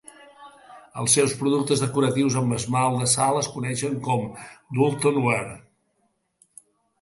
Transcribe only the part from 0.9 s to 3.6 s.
Els seus productes decoratius amb esmalt de sal es